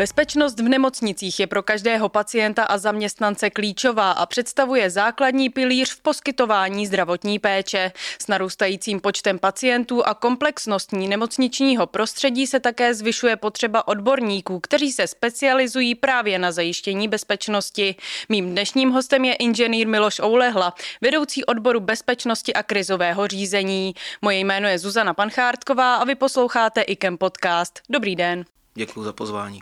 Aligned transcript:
Bezpečnost 0.00 0.60
v 0.60 0.68
nemocnicích 0.68 1.40
je 1.40 1.46
pro 1.46 1.62
každého 1.62 2.08
pacienta 2.08 2.64
a 2.64 2.78
zaměstnance 2.78 3.50
klíčová 3.50 4.10
a 4.10 4.26
představuje 4.26 4.90
základní 4.90 5.50
pilíř 5.50 5.94
v 5.94 6.00
poskytování 6.00 6.86
zdravotní 6.86 7.38
péče. 7.38 7.92
S 8.18 8.26
narůstajícím 8.26 9.00
počtem 9.00 9.38
pacientů 9.38 10.06
a 10.06 10.14
komplexnostní 10.14 11.08
nemocničního 11.08 11.86
prostředí 11.86 12.46
se 12.46 12.60
také 12.60 12.94
zvyšuje 12.94 13.36
potřeba 13.36 13.88
odborníků, 13.88 14.60
kteří 14.60 14.92
se 14.92 15.06
specializují 15.06 15.94
právě 15.94 16.38
na 16.38 16.52
zajištění 16.52 17.08
bezpečnosti. 17.08 17.94
Mým 18.28 18.50
dnešním 18.50 18.90
hostem 18.90 19.24
je 19.24 19.34
inženýr 19.34 19.88
Miloš 19.88 20.20
Oulehla, 20.20 20.74
vedoucí 21.00 21.44
odboru 21.44 21.80
bezpečnosti 21.80 22.54
a 22.54 22.62
krizového 22.62 23.26
řízení. 23.26 23.94
Moje 24.22 24.38
jméno 24.38 24.68
je 24.68 24.78
Zuzana 24.78 25.14
Panchártková 25.14 25.94
a 25.94 26.04
vy 26.04 26.14
posloucháte 26.14 26.82
IKEM 26.82 27.18
podcast. 27.18 27.80
Dobrý 27.90 28.16
den. 28.16 28.44
Děkuji 28.74 29.04
za 29.04 29.12
pozvání. 29.12 29.60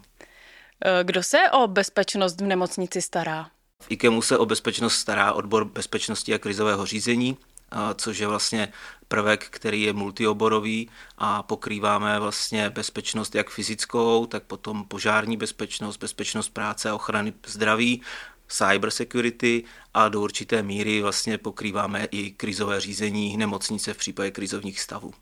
Eh, 0.84 1.04
kdo 1.04 1.22
se 1.22 1.38
o 1.52 1.66
bezpečnost 1.66 2.40
v 2.40 2.44
nemocnici 2.44 3.02
stará? 3.02 3.50
V 3.82 3.86
IKEMu 3.88 4.22
se 4.22 4.38
o 4.38 4.46
bezpečnost 4.46 4.94
stará 4.94 5.32
odbor 5.32 5.64
bezpečnosti 5.64 6.34
a 6.34 6.38
krizového 6.38 6.86
řízení, 6.86 7.36
což 7.94 8.18
je 8.18 8.26
vlastně 8.26 8.72
prvek, 9.08 9.46
který 9.50 9.82
je 9.82 9.92
multioborový 9.92 10.90
a 11.18 11.42
pokrýváme 11.42 12.20
vlastně 12.20 12.70
bezpečnost 12.70 13.34
jak 13.34 13.50
fyzickou, 13.50 14.26
tak 14.26 14.42
potom 14.42 14.84
požární 14.84 15.36
bezpečnost, 15.36 15.96
bezpečnost 15.96 16.48
práce 16.48 16.90
a 16.90 16.94
ochrany 16.94 17.32
zdraví, 17.46 18.02
cyber 18.48 18.90
security 18.90 19.64
a 19.94 20.08
do 20.08 20.20
určité 20.20 20.62
míry 20.62 21.02
vlastně 21.02 21.38
pokrýváme 21.38 22.08
i 22.10 22.30
krizové 22.30 22.80
řízení 22.80 23.36
nemocnice 23.36 23.94
v 23.94 23.96
případě 23.96 24.30
krizovních 24.30 24.80
stavů. 24.80 25.12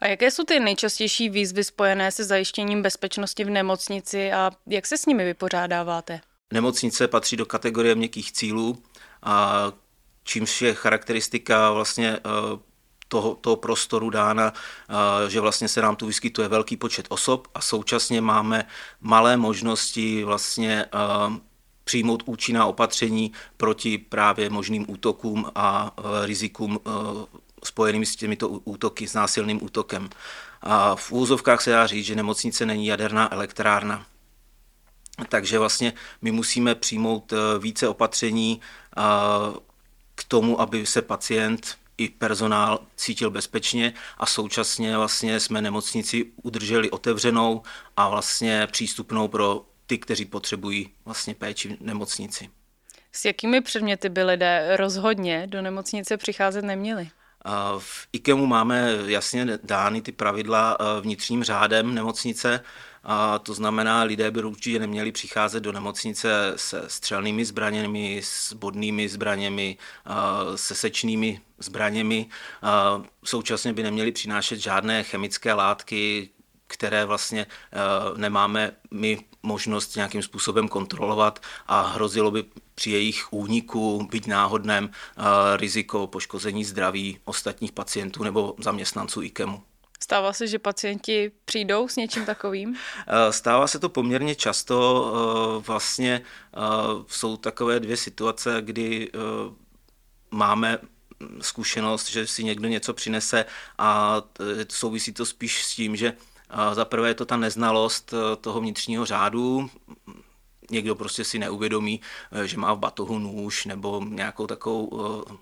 A 0.00 0.06
jaké 0.06 0.30
jsou 0.30 0.44
ty 0.44 0.60
nejčastější 0.60 1.28
výzvy 1.28 1.64
spojené 1.64 2.12
se 2.12 2.24
zajištěním 2.24 2.82
bezpečnosti 2.82 3.44
v 3.44 3.50
nemocnici 3.50 4.32
a 4.32 4.50
jak 4.66 4.86
se 4.86 4.98
s 4.98 5.06
nimi 5.06 5.24
vypořádáváte? 5.24 6.20
Nemocnice 6.52 7.08
patří 7.08 7.36
do 7.36 7.46
kategorie 7.46 7.94
měkkých 7.94 8.32
cílů, 8.32 8.82
a 9.24 9.72
čímž 10.24 10.62
je 10.62 10.74
charakteristika 10.74 11.70
vlastně 11.70 12.10
eh, 12.16 12.20
toho, 13.08 13.34
toho 13.34 13.56
prostoru 13.56 14.10
dána, 14.10 14.52
eh, 14.54 15.30
že 15.30 15.40
vlastně 15.40 15.68
se 15.68 15.82
nám 15.82 15.96
tu 15.96 16.06
vyskytuje 16.06 16.48
velký 16.48 16.76
počet 16.76 17.06
osob 17.08 17.48
a 17.54 17.60
současně 17.60 18.20
máme 18.20 18.66
malé 19.00 19.36
možnosti 19.36 20.24
vlastně 20.24 20.84
eh, 20.84 21.38
přijmout 21.84 22.22
účinná 22.26 22.66
opatření 22.66 23.32
proti 23.56 23.98
právě 23.98 24.50
možným 24.50 24.84
útokům 24.88 25.50
a 25.54 25.92
rizikům 26.24 26.80
spojenými 27.66 28.06
s 28.06 28.16
těmito 28.16 28.48
útoky, 28.48 29.08
s 29.08 29.14
násilným 29.14 29.64
útokem. 29.64 30.10
A 30.62 30.96
v 30.96 31.12
úzovkách 31.12 31.62
se 31.62 31.70
dá 31.70 31.86
říct, 31.86 32.06
že 32.06 32.16
nemocnice 32.16 32.66
není 32.66 32.86
jaderná 32.86 33.32
elektrárna. 33.32 34.06
Takže 35.28 35.58
vlastně 35.58 35.92
my 36.22 36.30
musíme 36.30 36.74
přijmout 36.74 37.32
eh, 37.32 37.58
více 37.58 37.88
opatření 37.88 38.60
eh, 38.96 39.00
k 40.14 40.24
tomu, 40.24 40.60
aby 40.60 40.86
se 40.86 41.02
pacient 41.02 41.76
i 41.98 42.08
personál 42.08 42.80
cítil 42.96 43.30
bezpečně 43.30 43.92
a 44.18 44.26
současně 44.26 44.96
vlastně 44.96 45.40
jsme 45.40 45.62
nemocnici 45.62 46.32
udrželi 46.42 46.90
otevřenou 46.90 47.62
a 47.96 48.08
vlastně 48.08 48.66
přístupnou 48.66 49.28
pro 49.28 49.64
ty, 49.86 49.98
kteří 49.98 50.24
potřebují 50.24 50.90
vlastně 51.04 51.34
péči 51.34 51.76
v 51.76 51.80
nemocnici. 51.80 52.50
S 53.12 53.24
jakými 53.24 53.60
předměty 53.60 54.08
by 54.08 54.22
lidé 54.22 54.76
rozhodně 54.76 55.46
do 55.46 55.62
nemocnice 55.62 56.16
přicházet 56.16 56.64
neměli? 56.64 57.10
V 57.78 58.08
IKEMu 58.12 58.46
máme 58.46 58.92
jasně 59.06 59.58
dány 59.62 60.02
ty 60.02 60.12
pravidla 60.12 60.76
eh, 60.80 61.00
vnitřním 61.00 61.44
řádem 61.44 61.94
nemocnice, 61.94 62.60
a 63.04 63.38
to 63.38 63.54
znamená, 63.54 64.02
lidé 64.02 64.30
by 64.30 64.42
určitě 64.42 64.78
neměli 64.78 65.12
přicházet 65.12 65.60
do 65.60 65.72
nemocnice 65.72 66.52
se 66.56 66.84
střelnými 66.88 67.44
zbraněmi, 67.44 68.20
s 68.24 68.52
bodnými 68.52 69.08
zbraněmi, 69.08 69.76
se 70.54 70.74
sečnými 70.74 71.40
zbraněmi. 71.58 72.26
Současně 73.24 73.72
by 73.72 73.82
neměli 73.82 74.12
přinášet 74.12 74.58
žádné 74.58 75.02
chemické 75.02 75.52
látky, 75.52 76.30
které 76.66 77.04
vlastně 77.04 77.46
nemáme 78.16 78.72
my 78.90 79.18
možnost 79.44 79.96
nějakým 79.96 80.22
způsobem 80.22 80.68
kontrolovat 80.68 81.42
a 81.66 81.82
hrozilo 81.82 82.30
by 82.30 82.44
při 82.74 82.90
jejich 82.90 83.32
úniku, 83.32 84.08
být 84.10 84.26
náhodném, 84.26 84.90
eh, 84.90 85.22
riziko 85.56 86.06
poškození 86.06 86.64
zdraví 86.64 87.18
ostatních 87.24 87.72
pacientů 87.72 88.24
nebo 88.24 88.54
zaměstnanců 88.58 89.22
IKEMu. 89.22 89.62
Stává 90.02 90.32
se, 90.32 90.46
že 90.46 90.58
pacienti 90.58 91.32
přijdou 91.44 91.88
s 91.88 91.96
něčím 91.96 92.26
takovým? 92.26 92.76
Eh, 93.06 93.32
stává 93.32 93.66
se 93.66 93.78
to 93.78 93.88
poměrně 93.88 94.34
často. 94.34 95.62
Vlastně 95.66 96.22
jsou 97.06 97.36
takové 97.36 97.80
dvě 97.80 97.96
situace, 97.96 98.56
kdy 98.60 99.10
máme 100.30 100.78
zkušenost, 101.40 102.10
že 102.10 102.26
si 102.26 102.44
někdo 102.44 102.68
něco 102.68 102.94
přinese 102.94 103.44
a 103.78 104.22
souvisí 104.70 105.12
to 105.12 105.26
spíš 105.26 105.64
s 105.64 105.74
tím, 105.74 105.96
že 105.96 106.12
za 106.72 106.84
prvé 106.84 107.08
je 107.08 107.14
to 107.14 107.24
ta 107.24 107.36
neznalost 107.36 108.14
eh, 108.14 108.36
toho 108.36 108.60
vnitřního 108.60 109.06
řádu, 109.06 109.70
někdo 110.70 110.94
prostě 110.94 111.24
si 111.24 111.38
neuvědomí, 111.38 112.00
eh, 112.32 112.46
že 112.46 112.56
má 112.56 112.74
v 112.74 112.78
batohu 112.78 113.18
nůž 113.18 113.64
nebo 113.64 114.04
nějakou 114.08 114.46
takovou 114.46 114.90
eh, 115.30 115.34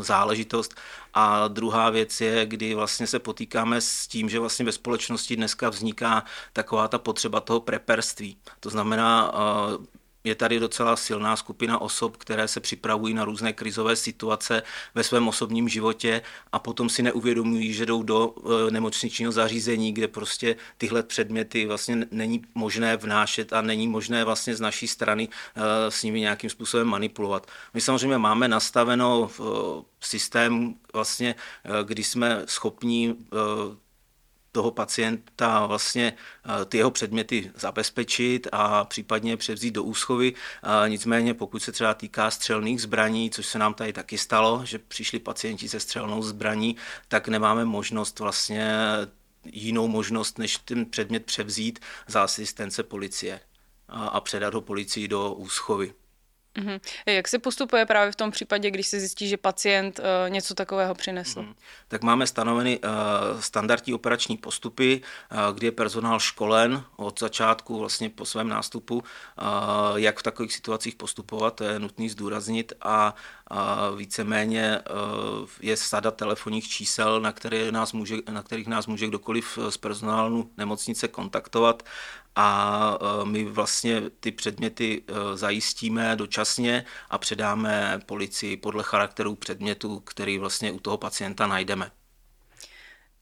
záležitost. 0.00 0.74
A 1.14 1.48
druhá 1.48 1.90
věc 1.90 2.20
je, 2.20 2.46
kdy 2.46 2.74
vlastně 2.74 3.06
se 3.06 3.18
potýkáme 3.18 3.80
s 3.80 4.06
tím, 4.06 4.28
že 4.28 4.38
vlastně 4.38 4.64
ve 4.64 4.72
společnosti 4.72 5.36
dneska 5.36 5.68
vzniká 5.68 6.24
taková 6.52 6.88
ta 6.88 6.98
potřeba 6.98 7.40
toho 7.40 7.60
preperství. 7.60 8.36
To 8.60 8.70
znamená, 8.70 9.32
je 10.24 10.34
tady 10.34 10.60
docela 10.60 10.96
silná 10.96 11.36
skupina 11.36 11.80
osob, 11.80 12.16
které 12.16 12.48
se 12.48 12.60
připravují 12.60 13.14
na 13.14 13.24
různé 13.24 13.52
krizové 13.52 13.96
situace 13.96 14.62
ve 14.94 15.04
svém 15.04 15.28
osobním 15.28 15.68
životě 15.68 16.22
a 16.52 16.58
potom 16.58 16.88
si 16.88 17.02
neuvědomují, 17.02 17.72
že 17.72 17.86
jdou 17.86 18.02
do 18.02 18.34
e, 18.68 18.70
nemocničního 18.70 19.32
zařízení, 19.32 19.92
kde 19.92 20.08
prostě 20.08 20.56
tyhle 20.78 21.02
předměty 21.02 21.66
vlastně 21.66 22.06
není 22.10 22.42
možné 22.54 22.96
vnášet 22.96 23.52
a 23.52 23.62
není 23.62 23.88
možné 23.88 24.24
vlastně 24.24 24.56
z 24.56 24.60
naší 24.60 24.88
strany 24.88 25.28
e, 25.28 25.90
s 25.90 26.02
nimi 26.02 26.20
nějakým 26.20 26.50
způsobem 26.50 26.88
manipulovat. 26.88 27.46
My 27.74 27.80
samozřejmě 27.80 28.18
máme 28.18 28.48
nastaveno 28.48 29.30
e, 29.30 29.42
systém 30.00 30.74
vlastně, 30.92 31.34
kdy 31.84 32.04
jsme 32.04 32.42
schopni 32.46 33.16
toho 34.52 34.70
pacienta 34.70 35.66
vlastně 35.66 36.12
eh, 36.12 36.64
ty 36.64 36.76
jeho 36.76 36.90
předměty 36.90 37.50
zabezpečit 37.54 38.46
a 38.52 38.84
případně 38.84 39.36
převzít 39.36 39.70
do 39.70 39.82
úschovy. 39.82 40.34
Eh, 40.34 40.88
nicméně 40.88 41.34
pokud 41.34 41.62
se 41.62 41.72
třeba 41.72 41.94
týká 41.94 42.30
střelných 42.30 42.82
zbraní, 42.82 43.30
což 43.30 43.46
se 43.46 43.58
nám 43.58 43.74
tady 43.74 43.92
taky 43.92 44.18
stalo, 44.18 44.62
že 44.64 44.78
přišli 44.78 45.18
pacienti 45.18 45.68
se 45.68 45.80
střelnou 45.80 46.22
zbraní, 46.22 46.76
tak 47.08 47.28
nemáme 47.28 47.64
možnost 47.64 48.18
vlastně 48.18 48.72
jinou 49.44 49.88
možnost, 49.88 50.38
než 50.38 50.56
ten 50.56 50.86
předmět 50.86 51.24
převzít 51.24 51.78
za 52.06 52.22
asistence 52.22 52.82
policie 52.82 53.40
a 53.88 54.20
předat 54.20 54.54
ho 54.54 54.60
policii 54.60 55.08
do 55.08 55.32
úschovy. 55.32 55.94
Mm-hmm. 56.58 56.80
Jak 57.06 57.28
se 57.28 57.38
postupuje 57.38 57.86
právě 57.86 58.12
v 58.12 58.16
tom 58.16 58.30
případě, 58.30 58.70
když 58.70 58.86
se 58.86 59.00
zjistí, 59.00 59.28
že 59.28 59.36
pacient 59.36 59.98
uh, 59.98 60.30
něco 60.30 60.54
takového 60.54 60.94
přinesl? 60.94 61.42
Mm-hmm. 61.42 61.54
Tak 61.88 62.02
máme 62.02 62.26
stanoveny 62.26 62.78
uh, 62.78 63.40
standardní 63.40 63.94
operační 63.94 64.36
postupy, 64.36 65.02
uh, 65.32 65.56
kdy 65.56 65.66
je 65.66 65.72
personál 65.72 66.20
školen 66.20 66.84
od 66.96 67.20
začátku 67.20 67.78
vlastně 67.78 68.10
po 68.10 68.24
svém 68.24 68.48
nástupu, 68.48 68.94
uh, 68.94 69.02
jak 69.96 70.18
v 70.18 70.22
takových 70.22 70.52
situacích 70.52 70.94
postupovat, 70.94 71.54
to 71.54 71.64
je 71.64 71.78
nutný 71.78 72.08
zdůraznit 72.08 72.72
a 72.82 73.14
uh, 73.50 73.98
víceméně 73.98 74.78
uh, 74.78 75.48
je 75.60 75.76
sada 75.76 76.10
telefonních 76.10 76.68
čísel, 76.68 77.20
na, 77.20 77.32
které 77.32 77.72
nás 77.72 77.92
může, 77.92 78.16
na 78.30 78.42
kterých 78.42 78.66
nás 78.66 78.86
může 78.86 79.06
kdokoliv 79.06 79.58
z 79.68 79.76
personálu 79.76 80.50
nemocnice 80.56 81.08
kontaktovat 81.08 81.82
a 82.40 82.98
e, 83.22 83.24
my 83.24 83.44
vlastně 83.44 84.02
ty 84.20 84.32
předměty 84.32 85.02
e, 85.06 85.36
zajistíme 85.36 86.16
dočasně 86.16 86.84
a 87.10 87.18
předáme 87.18 88.00
policii 88.06 88.56
podle 88.56 88.82
charakteru 88.82 89.34
předmětu, 89.34 90.00
který 90.00 90.38
vlastně 90.38 90.72
u 90.72 90.80
toho 90.80 90.98
pacienta 90.98 91.46
najdeme. 91.46 91.90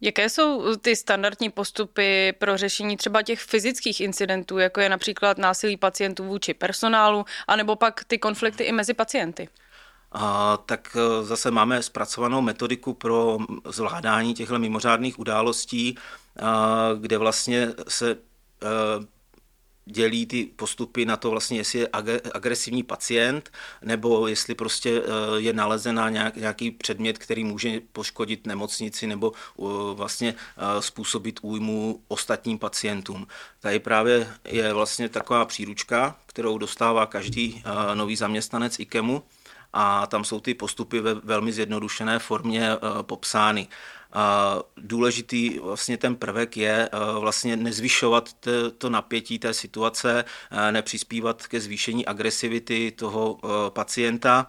Jaké 0.01 0.29
jsou 0.29 0.77
ty 0.77 0.97
standardní 0.97 1.51
postupy 1.51 2.33
pro 2.39 2.57
řešení 2.57 2.97
třeba 2.97 3.23
těch 3.23 3.41
fyzických 3.41 4.01
incidentů, 4.01 4.59
jako 4.59 4.81
je 4.81 4.89
například 4.89 5.39
násilí 5.39 5.77
pacientů 5.77 6.25
vůči 6.25 6.55
personálu, 6.55 7.25
anebo 7.47 7.77
pak 7.77 8.05
ty 8.05 8.19
konflikty 8.19 8.65
i 8.65 8.73
mezi 8.73 8.95
pacienty? 8.95 9.49
A, 10.13 10.57
tak 10.57 10.97
e, 10.97 11.25
zase 11.25 11.51
máme 11.51 11.83
zpracovanou 11.83 12.41
metodiku 12.41 12.95
pro 12.95 13.39
zvládání 13.67 14.35
těchto 14.35 14.59
mimořádných 14.59 15.19
událostí, 15.19 15.99
a, 16.43 16.91
kde 17.01 17.19
vlastně 17.19 17.69
se 17.89 18.28
dělí 19.91 20.27
ty 20.27 20.45
postupy 20.45 21.05
na 21.05 21.17
to 21.17 21.31
vlastně, 21.31 21.59
jestli 21.59 21.79
je 21.79 21.89
agresivní 22.35 22.83
pacient, 22.83 23.51
nebo 23.83 24.29
jestli 24.29 24.55
prostě 24.55 25.03
je 25.37 25.53
nalezená 25.53 26.11
nějaký 26.37 26.71
předmět, 26.71 27.19
který 27.19 27.45
může 27.45 27.81
poškodit 27.93 28.47
nemocnici 28.47 29.07
nebo 29.07 29.33
vlastně 29.95 30.35
způsobit 30.81 31.41
újmu 31.43 32.03
ostatním 32.09 32.59
pacientům. 32.59 33.27
Tady 33.61 33.79
právě 33.79 34.29
je 34.45 34.73
vlastně 34.73 35.09
taková 35.09 35.45
příručka, 35.45 36.17
kterou 36.27 36.59
dostává 36.59 37.07
každý 37.07 37.63
nový 37.95 38.17
zaměstnanec 38.17 38.79
IKEMu 38.79 39.23
a 39.73 40.07
tam 40.07 40.25
jsou 40.25 40.41
ty 40.41 40.55
postupy 40.55 41.01
ve 41.01 41.15
velmi 41.15 41.53
zjednodušené 41.53 42.19
formě 42.19 42.71
popsány. 43.03 43.69
Důležitý 44.77 45.59
vlastně 45.59 45.97
ten 45.97 46.17
prvek 46.17 46.57
je 46.57 46.89
vlastně 47.19 47.57
nezvyšovat 47.57 48.35
to 48.79 48.91
napětí 48.91 49.39
té 49.39 49.55
situace, 49.55 50.25
nepřispívat 50.71 51.47
ke 51.47 51.61
zvýšení 51.61 52.07
agresivity 52.07 52.91
toho 52.91 53.39
pacienta, 53.69 54.47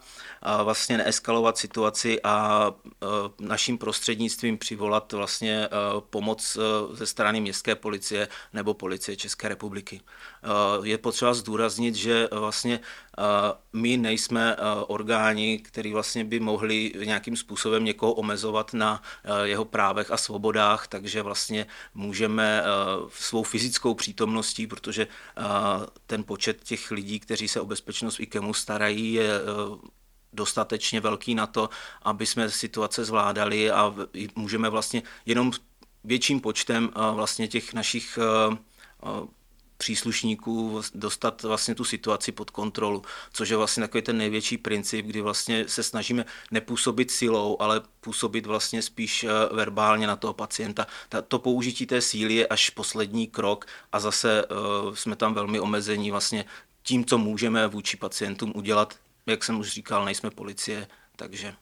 vlastně 0.63 0.97
neeskalovat 0.97 1.57
situaci 1.57 2.21
a 2.23 2.65
naším 3.39 3.77
prostřednictvím 3.77 4.57
přivolat 4.57 5.13
vlastně 5.13 5.69
pomoc 6.09 6.57
ze 6.91 7.05
strany 7.05 7.41
městské 7.41 7.75
policie 7.75 8.27
nebo 8.53 8.73
policie 8.73 9.15
České 9.17 9.49
republiky. 9.49 10.01
Je 10.83 10.97
potřeba 10.97 11.33
zdůraznit, 11.33 11.95
že 11.95 12.27
vlastně 12.31 12.79
my 13.73 13.97
nejsme 13.97 14.55
orgáni, 14.87 15.59
který 15.59 15.93
vlastně 15.93 16.23
by 16.23 16.39
mohli 16.39 16.93
nějakým 17.05 17.35
způsobem 17.35 17.85
někoho 17.85 18.13
omezovat 18.13 18.73
na 18.73 19.01
jeho 19.49 19.65
právech 19.65 20.11
a 20.11 20.17
svobodách, 20.17 20.87
takže 20.87 21.21
vlastně 21.21 21.65
můžeme 21.93 22.63
svou 23.13 23.43
fyzickou 23.43 23.93
přítomností, 23.93 24.67
protože 24.67 25.07
ten 26.07 26.23
počet 26.23 26.63
těch 26.63 26.91
lidí, 26.91 27.19
kteří 27.19 27.47
se 27.47 27.61
o 27.61 27.65
bezpečnost 27.65 28.19
IKEMu 28.19 28.53
starají, 28.53 29.13
je 29.13 29.29
dostatečně 30.33 31.01
velký 31.01 31.35
na 31.35 31.47
to, 31.47 31.69
aby 32.01 32.25
jsme 32.25 32.51
situace 32.51 33.05
zvládali 33.05 33.71
a 33.71 33.95
můžeme 34.35 34.69
vlastně 34.69 35.03
jenom 35.25 35.51
větším 36.03 36.39
počtem 36.39 36.89
vlastně 37.13 37.47
těch 37.47 37.73
našich 37.73 38.19
příslušníků 39.79 40.81
dostat 40.95 41.43
vlastně 41.43 41.75
tu 41.75 41.83
situaci 41.83 42.31
pod 42.31 42.49
kontrolu, 42.51 43.01
což 43.33 43.49
je 43.49 43.57
vlastně 43.57 43.81
takový 43.81 44.01
ten 44.01 44.17
největší 44.17 44.57
princip, 44.57 45.05
kdy 45.05 45.21
vlastně 45.21 45.67
se 45.67 45.83
snažíme 45.83 46.25
nepůsobit 46.51 47.11
silou, 47.11 47.57
ale 47.59 47.81
působit 48.01 48.45
vlastně 48.45 48.81
spíš 48.81 49.23
eh, 49.23 49.29
verbálně 49.51 50.07
na 50.07 50.15
toho 50.15 50.33
pacienta. 50.33 50.87
To 51.27 51.39
použití 51.39 51.85
té 51.85 52.01
síly 52.01 52.33
je 52.33 52.47
až 52.47 52.69
poslední 52.69 53.27
krok 53.27 53.65
a 53.91 53.99
zase 53.99 54.45
eh, 54.45 54.95
jsme 54.95 55.15
tam 55.15 55.33
velmi 55.33 55.59
omezení 55.59 56.11
vlastně 56.11 56.45
tím, 56.83 57.05
co 57.05 57.17
můžeme 57.17 57.67
vůči 57.67 57.97
pacientům 57.97 58.51
udělat. 58.55 58.95
Jak 59.25 59.43
jsem 59.43 59.59
už 59.59 59.69
říkal, 59.69 60.05
nejsme 60.05 60.29
policie, 60.29 60.87
takže 61.15 61.53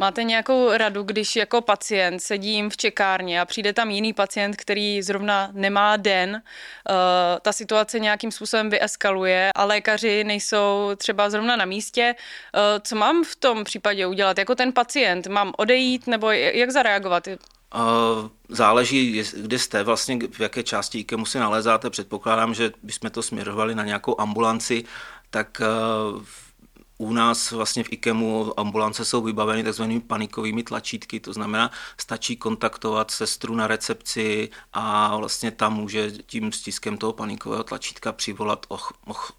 Máte 0.00 0.24
nějakou 0.24 0.72
radu, 0.72 1.02
když 1.02 1.36
jako 1.36 1.60
pacient 1.60 2.20
sedím 2.20 2.70
v 2.70 2.76
čekárně 2.76 3.40
a 3.40 3.44
přijde 3.44 3.72
tam 3.72 3.90
jiný 3.90 4.12
pacient, 4.12 4.56
který 4.56 5.02
zrovna 5.02 5.50
nemá 5.52 5.96
den, 5.96 6.30
uh, 6.32 6.94
ta 7.42 7.52
situace 7.52 7.98
nějakým 7.98 8.30
způsobem 8.30 8.70
vyeskaluje 8.70 9.50
a 9.54 9.64
lékaři 9.64 10.24
nejsou 10.24 10.90
třeba 10.96 11.30
zrovna 11.30 11.56
na 11.56 11.64
místě. 11.64 12.14
Uh, 12.54 12.60
co 12.82 12.96
mám 12.96 13.24
v 13.24 13.36
tom 13.36 13.64
případě 13.64 14.06
udělat? 14.06 14.38
Jako 14.38 14.54
ten 14.54 14.72
pacient, 14.72 15.26
mám 15.26 15.52
odejít 15.56 16.06
nebo 16.06 16.30
jak 16.30 16.70
zareagovat? 16.70 17.28
Záleží, 18.48 19.22
kde 19.36 19.58
jste, 19.58 19.82
vlastně 19.82 20.18
v 20.30 20.40
jaké 20.40 20.62
části 20.62 20.98
IKEMu 20.98 21.26
si 21.26 21.38
nalézáte. 21.38 21.90
Předpokládám, 21.90 22.54
že 22.54 22.72
bychom 22.82 23.10
to 23.10 23.22
směřovali 23.22 23.74
na 23.74 23.84
nějakou 23.84 24.20
ambulanci, 24.20 24.84
tak 25.30 25.62
u 26.98 27.12
nás 27.12 27.50
vlastně 27.50 27.84
v 27.84 27.92
IKEMu 27.92 28.60
ambulance 28.60 29.04
jsou 29.04 29.22
vybaveny 29.22 29.64
takzvanými 29.64 30.00
panikovými 30.00 30.62
tlačítky, 30.62 31.20
to 31.20 31.32
znamená, 31.32 31.70
stačí 32.00 32.36
kontaktovat 32.36 33.10
sestru 33.10 33.54
na 33.54 33.66
recepci 33.66 34.50
a 34.72 35.16
vlastně 35.16 35.50
tam 35.50 35.74
může 35.74 36.10
tím 36.10 36.52
stiskem 36.52 36.98
toho 36.98 37.12
panikového 37.12 37.64
tlačítka 37.64 38.12
přivolat 38.12 38.66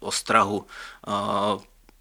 ostrahu 0.00 0.66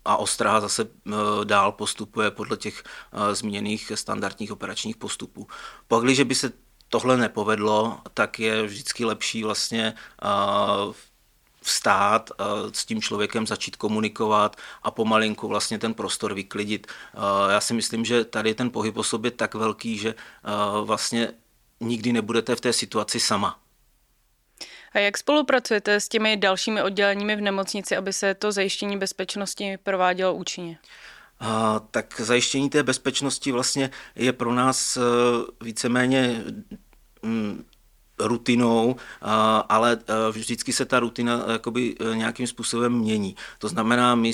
a 0.06 0.18
ostraha 0.18 0.62
zase 0.62 0.84
e, 0.84 1.46
dál 1.46 1.72
postupuje 1.72 2.32
podle 2.32 2.58
těch 2.58 2.84
e, 3.12 3.36
zmíněných 3.36 3.92
standardních 3.96 4.52
operačních 4.52 4.98
postupů. 4.98 5.48
Pak, 5.88 6.04
když 6.04 6.22
by 6.22 6.36
se 6.36 6.52
tohle 6.90 7.18
nepovedlo, 7.18 8.00
tak 8.14 8.40
je 8.40 8.64
vždycky 8.64 9.06
lepší 9.06 9.44
vlastně 9.44 9.94
vstát, 11.62 12.32
eh, 12.40 12.44
s 12.72 12.86
tím 12.86 13.02
člověkem 13.02 13.48
začít 13.48 13.76
komunikovat 13.76 14.56
a 14.84 14.92
pomalinku 14.92 15.48
vlastně 15.48 15.80
ten 15.80 15.94
prostor 15.94 16.34
vyklidit. 16.34 16.88
Eh, 16.88 17.52
já 17.54 17.62
si 17.62 17.74
myslím, 17.74 18.06
že 18.06 18.26
tady 18.26 18.50
je 18.50 18.56
ten 18.56 18.70
pohyb 18.70 18.98
o 18.98 19.04
sobě 19.04 19.32
tak 19.32 19.56
velký, 19.56 19.98
že 19.98 20.10
eh, 20.10 20.16
vlastně 20.84 21.32
nikdy 21.80 22.14
nebudete 22.14 22.56
v 22.56 22.62
té 22.62 22.74
situaci 22.74 23.20
sama. 23.20 23.60
A 24.94 25.00
jak 25.00 25.18
spolupracujete 25.18 26.00
s 26.00 26.08
těmi 26.08 26.38
dalšími 26.38 26.82
odděleními 26.82 27.36
v 27.36 27.42
nemocnici, 27.42 27.98
aby 27.98 28.14
se 28.14 28.34
to 28.34 28.52
zajištění 28.52 28.98
bezpečnosti 28.98 29.78
provádělo 29.84 30.34
účinně? 30.34 30.78
A, 31.40 31.80
tak 31.92 32.22
zajištění 32.22 32.70
té 32.70 32.84
bezpečnosti 32.84 33.52
vlastně 33.52 33.90
je 34.16 34.34
pro 34.34 34.54
nás 34.54 34.98
víceméně 35.62 36.44
mm, 37.24 37.66
rutinou, 38.20 38.96
ale 39.70 39.98
vždycky 40.32 40.74
se 40.74 40.86
ta 40.86 41.00
rutina 41.00 41.44
jakoby 41.52 41.96
e, 42.00 42.16
nějakým 42.16 42.48
způsobem 42.48 42.94
mění. 42.94 43.36
To 43.60 43.68
znamená, 43.68 44.16
my 44.16 44.30
e, 44.30 44.34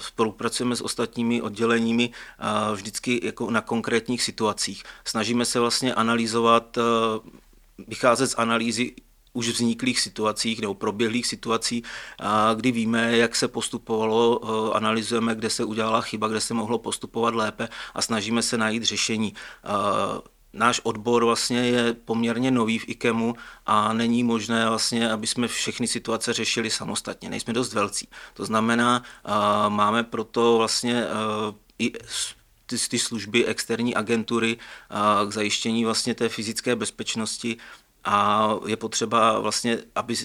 spolupracujeme 0.00 0.76
s 0.76 0.80
ostatními 0.80 1.42
odděleními 1.42 2.10
vždycky 2.74 3.20
jako 3.22 3.50
na 3.50 3.60
konkrétních 3.60 4.22
situacích. 4.22 4.82
Snažíme 5.04 5.44
se 5.44 5.60
vlastně 5.60 5.94
analyzovat, 5.94 6.78
e, 6.78 6.82
vycházet 7.88 8.26
z 8.26 8.34
analýzy 8.38 8.92
už 9.32 9.48
vzniklých 9.48 10.00
situacích 10.00 10.60
nebo 10.60 10.74
proběhlých 10.74 11.26
situací, 11.26 11.82
kdy 12.54 12.72
víme, 12.72 13.16
jak 13.16 13.36
se 13.36 13.48
postupovalo, 13.48 14.40
analyzujeme, 14.74 15.34
kde 15.34 15.50
se 15.50 15.64
udělala 15.64 16.00
chyba, 16.00 16.28
kde 16.28 16.40
se 16.40 16.54
mohlo 16.54 16.78
postupovat 16.78 17.34
lépe 17.34 17.68
a 17.94 18.02
snažíme 18.02 18.42
se 18.42 18.58
najít 18.58 18.82
řešení 18.82 19.34
náš 20.52 20.80
odbor 20.84 21.24
vlastně 21.24 21.58
je 21.58 21.94
poměrně 21.94 22.50
nový 22.50 22.78
v 22.78 22.88
IKEMu 22.88 23.34
a 23.66 23.92
není 23.92 24.24
možné 24.24 24.68
vlastně, 24.68 25.10
aby 25.10 25.26
jsme 25.26 25.48
všechny 25.48 25.86
situace 25.86 26.32
řešili 26.32 26.70
samostatně. 26.70 27.30
Nejsme 27.30 27.52
dost 27.52 27.72
velcí. 27.72 28.08
To 28.34 28.44
znamená, 28.44 29.02
máme 29.68 30.04
proto 30.04 30.58
vlastně 30.58 31.04
i 31.78 31.92
ty, 32.66 32.76
ty 32.88 32.98
služby 32.98 33.46
externí 33.46 33.94
agentury 33.94 34.56
k 35.28 35.32
zajištění 35.32 35.84
vlastně 35.84 36.14
té 36.14 36.28
fyzické 36.28 36.76
bezpečnosti 36.76 37.56
a 38.04 38.48
je 38.66 38.76
potřeba 38.76 39.38
vlastně, 39.38 39.78
aby 39.94 40.16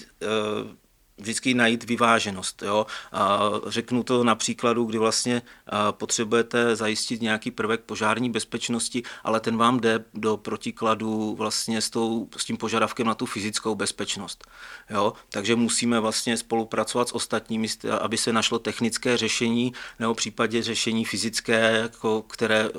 vždycky 1.18 1.54
najít 1.54 1.84
vyváženost. 1.84 2.62
Jo? 2.62 2.86
A 3.12 3.40
řeknu 3.66 4.02
to 4.02 4.24
na 4.24 4.34
příkladu, 4.34 4.84
kdy 4.84 4.98
vlastně 4.98 5.42
potřebujete 5.90 6.76
zajistit 6.76 7.22
nějaký 7.22 7.50
prvek 7.50 7.80
požární 7.80 8.30
bezpečnosti, 8.30 9.02
ale 9.24 9.40
ten 9.40 9.56
vám 9.56 9.80
jde 9.80 10.04
do 10.14 10.36
protikladu 10.36 11.34
vlastně 11.34 11.80
s, 11.80 11.90
tou, 11.90 12.28
s 12.36 12.44
tím 12.44 12.56
požadavkem 12.56 13.06
na 13.06 13.14
tu 13.14 13.26
fyzickou 13.26 13.74
bezpečnost. 13.74 14.44
Jo? 14.90 15.12
Takže 15.28 15.56
musíme 15.56 16.00
vlastně 16.00 16.36
spolupracovat 16.36 17.08
s 17.08 17.14
ostatními, 17.14 17.68
aby 18.00 18.16
se 18.16 18.32
našlo 18.32 18.58
technické 18.58 19.16
řešení 19.16 19.72
nebo 19.98 20.14
v 20.14 20.16
případě 20.16 20.62
řešení 20.62 21.04
fyzické, 21.04 21.78
jako, 21.82 22.22
které 22.22 22.60
e, 22.64 22.70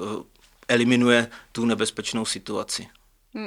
eliminuje 0.67 1.27
tu 1.51 1.65
nebezpečnou 1.65 2.25
situaci. 2.25 2.87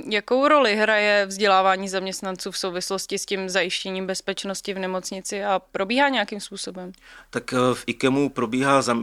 Jakou 0.09 0.49
roli 0.49 0.77
hraje 0.77 1.27
vzdělávání 1.27 1.89
zaměstnanců 1.89 2.51
v 2.51 2.59
souvislosti 2.59 3.19
s 3.19 3.27
tím 3.27 3.49
zajištěním 3.49 4.07
bezpečnosti 4.07 4.75
v 4.75 4.79
nemocnici 4.79 5.45
a 5.45 5.59
probíhá 5.73 6.09
nějakým 6.09 6.41
způsobem? 6.41 6.93
Tak 7.31 7.53
eh, 7.53 7.57
v 7.75 7.85
IKEMu 7.87 8.29
probíhá 8.29 8.83
eh, 8.91 8.95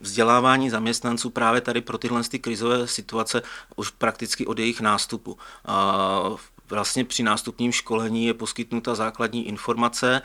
vzdělávání 0.00 0.70
zaměstnanců 0.70 1.30
právě 1.30 1.60
tady 1.60 1.80
pro 1.80 1.98
tyhle 1.98 2.22
ty 2.22 2.38
krizové 2.38 2.86
situace 2.86 3.42
už 3.76 3.90
prakticky 3.90 4.46
od 4.46 4.58
jejich 4.58 4.80
nástupu. 4.80 5.38
Vlastně 6.70 7.04
při 7.04 7.22
nástupním 7.22 7.72
školení 7.72 8.26
je 8.26 8.34
poskytnuta 8.34 8.94
základní 8.94 9.48
informace 9.48 10.22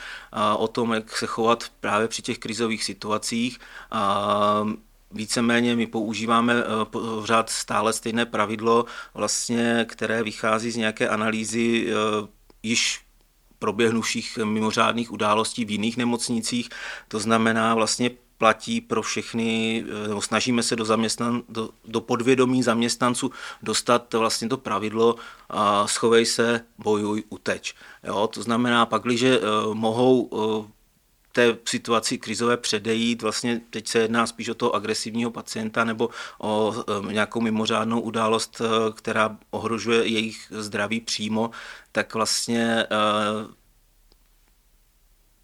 o 0.57 0.67
tom, 0.67 0.93
jak 0.93 1.17
se 1.17 1.25
chovat 1.25 1.63
právě 1.79 2.07
při 2.07 2.22
těch 2.22 2.39
krizových 2.39 2.83
situacích 2.83 3.60
víceméně 5.13 5.75
my 5.75 5.88
používáme 5.88 6.53
eh, 6.53 6.86
pořád 6.86 7.50
stále 7.50 7.93
stejné 7.93 8.25
pravidlo, 8.25 8.86
vlastně, 9.13 9.86
které 9.89 10.24
vychází 10.24 10.72
z 10.72 10.75
nějaké 10.75 11.10
analýzy 11.10 11.88
eh, 11.88 12.27
již 12.63 13.01
proběhnuších 13.60 14.39
mimořádných 14.43 15.12
událostí 15.12 15.65
v 15.65 15.72
jiných 15.72 15.98
nemocnicích. 15.98 16.70
To 17.08 17.20
znamená 17.20 17.75
vlastně 17.75 18.12
platí 18.38 18.82
pro 18.82 19.01
všechny, 19.01 19.84
nebo 20.08 20.22
snažíme 20.22 20.63
se 20.63 20.75
do, 20.75 20.86
zaměstnan, 20.86 21.43
do, 21.50 21.70
do 21.86 22.01
podvědomí 22.01 22.63
zaměstnanců 22.63 23.32
dostat 23.62 24.13
vlastně 24.13 24.50
to 24.50 24.58
pravidlo 24.58 25.15
schovej 25.86 26.25
se, 26.25 26.65
bojuj, 26.77 27.24
uteč. 27.29 27.75
Jo, 28.03 28.27
to 28.27 28.43
znamená, 28.43 28.86
pakliže 28.86 29.39
mohou 29.74 30.29
té 31.33 31.57
situaci 31.65 32.17
krizové 32.17 32.57
předejít. 32.57 33.21
Vlastně 33.21 33.61
teď 33.69 33.87
se 33.87 33.99
jedná 33.99 34.27
spíš 34.27 34.49
o 34.49 34.53
toho 34.53 34.75
agresivního 34.75 35.31
pacienta 35.31 35.83
nebo 35.83 36.09
o 36.39 36.73
nějakou 37.11 37.41
mimořádnou 37.41 38.01
událost, 38.01 38.61
e, 38.61 38.91
která 38.93 39.37
ohrožuje 39.51 40.07
jejich 40.07 40.47
zdraví 40.51 41.01
přímo, 41.01 41.51
tak 41.91 42.13
vlastně 42.13 42.85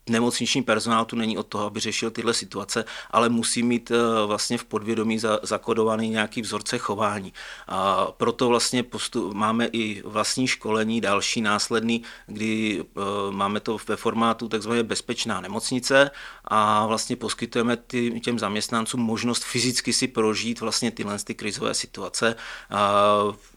nemocniční 0.10 0.62
personál 0.62 1.06
tu 1.06 1.16
není 1.16 1.38
od 1.38 1.48
toho, 1.48 1.66
aby 1.66 1.80
řešil 1.80 2.12
tyhle 2.12 2.34
situace, 2.34 2.86
ale 3.12 3.30
musí 3.30 3.64
mít 3.64 3.92
eh, 3.92 4.26
vlastně 4.26 4.58
v 4.58 4.66
podvědomí 4.66 5.20
zakodovaný 5.44 6.10
nějaký 6.10 6.42
vzorce 6.42 6.78
chování. 6.78 7.34
A 7.68 8.08
proto 8.18 8.48
vlastně 8.48 8.84
postup, 8.84 9.34
máme 9.34 9.66
i 9.66 10.02
vlastní 10.06 10.48
školení, 10.48 11.02
další 11.02 11.42
následný, 11.42 12.04
kdy 12.28 12.82
eh, 12.82 13.02
máme 13.32 13.60
to 13.60 13.78
ve 13.88 13.96
formátu 13.96 14.48
takzvané 14.48 14.84
bezpečná 14.84 15.42
nemocnice 15.42 16.12
a 16.46 16.86
vlastně 16.86 17.16
poskytujeme 17.16 17.78
těm 18.24 18.40
zaměstnancům 18.40 19.02
možnost 19.02 19.44
fyzicky 19.44 19.94
si 19.94 20.08
prožít 20.08 20.62
vlastně 20.62 20.92
tyhle 20.92 21.20
ty 21.24 21.36
krizové 21.36 21.74
situace, 21.74 22.36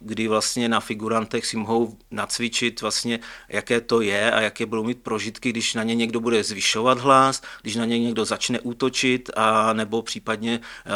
kdy 0.00 0.28
vlastně 0.28 0.68
na 0.68 0.80
figurantech 0.80 1.46
si 1.46 1.56
mohou 1.56 1.96
nacvičit 2.10 2.80
vlastně, 2.80 3.20
jaké 3.48 3.80
to 3.80 4.00
je 4.00 4.32
a 4.32 4.40
jaké 4.40 4.66
budou 4.66 4.84
mít 4.84 5.02
prožitky, 5.02 5.50
když 5.50 5.74
na 5.74 5.82
ně 5.82 5.94
někdo 5.94 6.20
bude 6.20 6.41
zvyšovat 6.42 6.98
hlas, 6.98 7.42
když 7.62 7.76
na 7.76 7.84
ně 7.84 7.98
někdo 7.98 8.24
začne 8.24 8.60
útočit 8.60 9.30
a 9.36 9.72
nebo 9.72 10.02
případně 10.02 10.60
eh, 10.60 10.90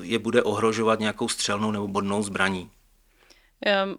je 0.00 0.18
bude 0.18 0.42
ohrožovat 0.42 1.00
nějakou 1.00 1.28
střelnou 1.28 1.70
nebo 1.70 1.88
bodnou 1.88 2.22
zbraní. 2.22 2.70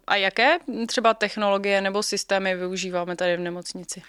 A 0.06 0.16
jaké 0.16 0.58
třeba 0.88 1.14
technologie 1.14 1.80
nebo 1.80 2.02
systémy 2.02 2.56
využíváme 2.56 3.16
tady 3.16 3.36
v 3.36 3.40
nemocnici? 3.40 4.02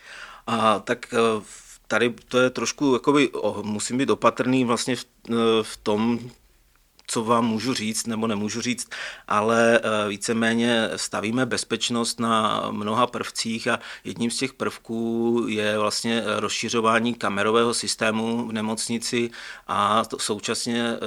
A, 0.48 0.80
tak 0.80 1.14
eh, 1.14 1.44
tady 1.88 2.14
to 2.28 2.40
je 2.40 2.50
trošku, 2.50 2.94
jakoby, 2.94 3.30
musím 3.62 3.98
být 3.98 4.10
opatrný 4.10 4.66
vlastně 4.66 4.96
v, 4.96 5.06
eh, 5.30 5.34
v 5.62 5.78
tom, 5.78 6.20
co 7.08 7.24
vám 7.24 7.46
můžu 7.46 7.74
říct 7.74 8.08
nebo 8.08 8.28
nemůžu 8.28 8.62
říct, 8.62 8.90
ale 9.28 9.80
eh, 9.84 10.10
víceméně 10.10 10.90
stavíme 10.96 11.46
bezpečnost 11.46 12.20
na 12.20 12.64
mnoha 12.72 13.08
prvcích 13.08 13.68
a 13.68 13.80
jedním 14.04 14.32
z 14.32 14.38
těch 14.38 14.54
prvků 14.54 15.46
je 15.50 15.78
vlastně 15.78 16.24
rozšiřování 16.26 17.14
kamerového 17.14 17.74
systému 17.74 18.48
v 18.48 18.54
nemocnici 18.54 19.30
a 19.68 20.04
současně 20.18 20.84
eh, 20.84 20.98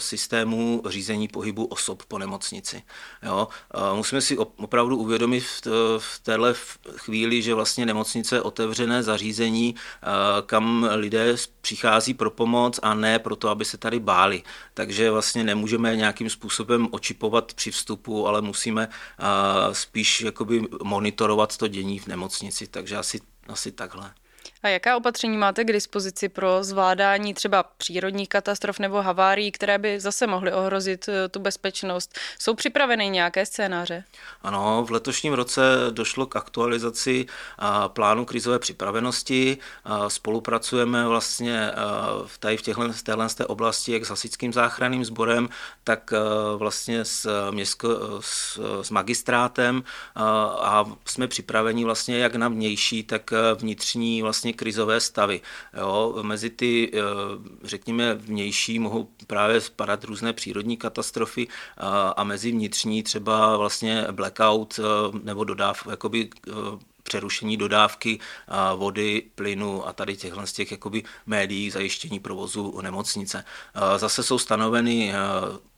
systému 0.00 0.82
řízení 0.88 1.28
pohybu 1.28 1.64
osob 1.64 2.02
po 2.02 2.18
nemocnici. 2.18 2.82
Jo? 3.22 3.48
Eh, 3.74 3.96
musíme 3.96 4.20
si 4.20 4.38
opravdu 4.38 4.96
uvědomit 4.96 5.44
v 5.98 6.20
téhle 6.22 6.54
chvíli, 6.96 7.42
že 7.42 7.54
vlastně 7.54 7.86
nemocnice 7.86 8.36
je 8.36 8.42
otevřené 8.42 9.02
zařízení, 9.02 9.74
kam 10.46 10.88
lidé 10.94 11.36
přichází 11.60 12.14
pro 12.14 12.30
pomoc 12.30 12.80
a 12.82 12.94
ne 12.94 13.18
proto, 13.18 13.48
aby 13.48 13.64
se 13.64 13.78
tady 13.78 14.00
báli. 14.00 14.42
Takže 14.74 15.10
vlastně 15.10 15.43
nemůžeme 15.44 15.96
nějakým 15.96 16.30
způsobem 16.30 16.88
očipovat 16.90 17.54
při 17.54 17.70
vstupu, 17.70 18.26
ale 18.26 18.42
musíme 18.42 18.88
spíš 19.72 20.20
jakoby 20.20 20.62
monitorovat 20.82 21.56
to 21.56 21.68
dění 21.68 21.98
v 21.98 22.06
nemocnici, 22.06 22.66
takže 22.66 22.96
asi, 22.96 23.20
asi 23.48 23.72
takhle. 23.72 24.14
A 24.64 24.68
jaká 24.68 24.96
opatření 24.96 25.36
máte 25.36 25.64
k 25.64 25.72
dispozici 25.72 26.28
pro 26.28 26.64
zvládání 26.64 27.34
třeba 27.34 27.62
přírodních 27.62 28.28
katastrof 28.28 28.78
nebo 28.78 29.02
havárií, 29.02 29.52
které 29.52 29.78
by 29.78 30.00
zase 30.00 30.26
mohly 30.26 30.52
ohrozit 30.52 31.08
eh, 31.08 31.28
tu 31.28 31.40
bezpečnost? 31.40 32.18
Jsou 32.38 32.54
připraveny 32.54 33.08
nějaké 33.08 33.46
scénáře? 33.46 34.04
Ano, 34.42 34.84
v 34.84 34.90
letošním 34.90 35.32
roce 35.32 35.62
došlo 35.90 36.26
k 36.26 36.36
aktualizaci 36.36 37.26
plánu 37.88 38.24
krizové 38.24 38.58
připravenosti. 38.58 39.58
Spolupracujeme 40.08 41.08
vlastně 41.08 41.70
tady 42.40 42.56
v, 42.56 42.62
těchto, 42.62 42.92
v 42.92 43.02
téhle 43.02 43.28
té 43.28 43.46
oblasti 43.46 43.92
jak 43.92 44.06
s 44.06 44.08
hasičským 44.08 44.52
záchranným 44.52 45.04
sborem, 45.04 45.48
tak 45.84 46.12
vlastně 46.56 47.04
s, 47.04 47.50
městsko, 47.50 47.88
s, 48.20 48.60
s 48.82 48.90
magistrátem 48.90 49.84
a 50.60 50.84
jsme 51.06 51.28
připraveni 51.28 51.84
vlastně 51.84 52.18
jak 52.18 52.34
na 52.34 52.48
vnější, 52.48 53.02
tak 53.02 53.30
vnitřní 53.58 54.22
vlastně 54.22 54.53
krizové 54.54 55.00
stavy. 55.00 55.40
Jo, 55.80 56.18
mezi 56.22 56.50
ty, 56.50 56.90
eh, 56.94 57.00
řekněme, 57.62 58.14
vnější 58.14 58.78
mohou 58.78 59.08
právě 59.26 59.60
spadat 59.60 60.04
různé 60.04 60.32
přírodní 60.32 60.76
katastrofy 60.76 61.48
a 62.16 62.24
mezi 62.24 62.50
vnitřní 62.50 63.02
třeba 63.02 63.56
vlastně 63.56 64.06
blackout 64.10 64.80
eh, 64.82 65.18
nebo 65.22 65.44
dodáv, 65.44 65.86
jakoby 65.90 66.30
eh, 66.48 66.52
přerušení 67.02 67.56
dodávky 67.56 68.18
vody, 68.76 69.22
plynu 69.34 69.88
a 69.88 69.92
tady 69.92 70.16
těchhle 70.16 70.46
z 70.46 70.52
těch 70.52 70.70
jakoby 70.70 71.02
médií 71.26 71.70
zajištění 71.70 72.20
provozu 72.20 72.80
nemocnice. 72.82 73.44
Zase 73.96 74.22
jsou 74.22 74.38
stanoveny 74.38 75.12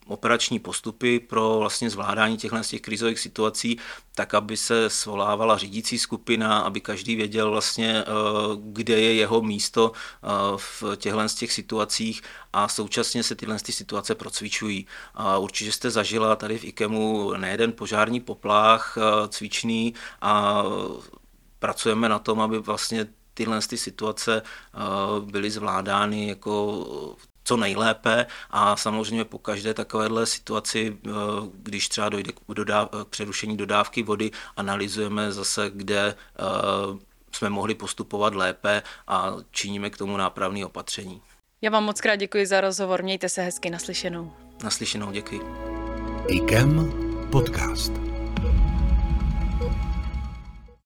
operační 0.06 0.58
postupy 0.58 1.20
pro 1.20 1.58
vlastně 1.58 1.90
zvládání 1.90 2.36
těchto 2.36 2.60
těch 2.62 2.80
krizových 2.80 3.18
situací, 3.18 3.78
tak 4.14 4.34
aby 4.34 4.56
se 4.56 4.90
svolávala 4.90 5.58
řídící 5.58 5.98
skupina, 5.98 6.58
aby 6.58 6.80
každý 6.80 7.16
věděl 7.16 7.50
vlastně, 7.50 8.02
eh, 8.02 8.04
kde 8.56 9.00
je 9.00 9.14
jeho 9.14 9.42
místo 9.42 9.92
eh, 9.92 10.28
v 10.56 10.82
těchto 10.96 11.28
těch 11.36 11.52
situacích 11.52 12.22
a 12.52 12.68
současně 12.68 13.22
se 13.22 13.34
tyhle 13.34 13.58
ty 13.58 13.72
situace 13.72 14.14
procvičují. 14.14 14.86
A 15.14 15.38
určitě 15.38 15.72
jste 15.72 15.90
zažila 15.90 16.36
tady 16.36 16.58
v 16.58 16.64
IKEMu 16.64 17.32
nejeden 17.36 17.72
požární 17.72 18.20
poplach 18.20 18.98
eh, 18.98 19.28
cvičný 19.28 19.94
a 20.20 20.62
pracujeme 21.58 22.08
na 22.08 22.18
tom, 22.18 22.40
aby 22.40 22.58
vlastně 22.58 23.06
tyhle 23.34 23.60
ty 23.60 23.78
situace 23.78 24.42
byly 25.20 25.50
zvládány 25.50 26.28
jako 26.28 26.76
co 27.46 27.56
nejlépe 27.56 28.26
a 28.50 28.76
samozřejmě 28.76 29.24
po 29.24 29.38
každé 29.38 29.74
takovéhle 29.74 30.26
situaci, 30.26 30.96
eh, 31.06 31.10
když 31.52 31.88
třeba 31.88 32.08
dojde 32.08 32.32
k, 32.32 32.40
dodáv- 32.48 32.88
k 33.04 33.08
přerušení 33.08 33.56
dodávky 33.56 34.02
vody, 34.02 34.30
analyzujeme 34.56 35.32
zase, 35.32 35.70
kde 35.74 36.14
eh, 36.38 36.42
jsme 37.32 37.50
mohli 37.50 37.74
postupovat 37.74 38.34
lépe 38.34 38.82
a 39.08 39.36
činíme 39.50 39.90
k 39.90 39.96
tomu 39.98 40.16
nápravné 40.16 40.66
opatření. 40.66 41.22
Já 41.62 41.70
vám 41.70 41.84
moc 41.84 42.00
krát 42.00 42.16
děkuji 42.16 42.46
za 42.46 42.60
rozhovor, 42.60 43.02
mějte 43.02 43.28
se 43.28 43.42
hezky 43.42 43.70
naslyšenou. 43.70 44.32
Naslyšenou, 44.64 45.10
děkuji. 45.10 45.40
IKEM 46.28 46.92
podcast. 47.32 48.05